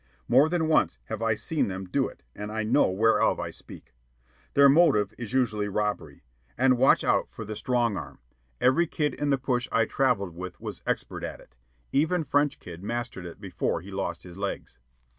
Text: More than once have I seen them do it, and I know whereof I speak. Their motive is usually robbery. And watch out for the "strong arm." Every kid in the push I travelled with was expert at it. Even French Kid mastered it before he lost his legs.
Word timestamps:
More 0.27 0.49
than 0.49 0.67
once 0.67 0.97
have 1.09 1.21
I 1.21 1.35
seen 1.35 1.67
them 1.67 1.85
do 1.85 2.07
it, 2.07 2.23
and 2.35 2.51
I 2.51 2.63
know 2.63 2.89
whereof 2.89 3.39
I 3.39 3.51
speak. 3.51 3.93
Their 4.55 4.67
motive 4.67 5.13
is 5.19 5.31
usually 5.31 5.67
robbery. 5.67 6.23
And 6.57 6.79
watch 6.79 7.03
out 7.03 7.29
for 7.29 7.45
the 7.45 7.55
"strong 7.55 7.97
arm." 7.97 8.17
Every 8.59 8.87
kid 8.87 9.13
in 9.13 9.29
the 9.29 9.37
push 9.37 9.67
I 9.71 9.85
travelled 9.85 10.35
with 10.35 10.59
was 10.59 10.81
expert 10.87 11.23
at 11.23 11.39
it. 11.39 11.55
Even 11.91 12.23
French 12.23 12.57
Kid 12.59 12.81
mastered 12.81 13.27
it 13.27 13.39
before 13.39 13.81
he 13.81 13.91
lost 13.91 14.23
his 14.23 14.37
legs. 14.37 14.79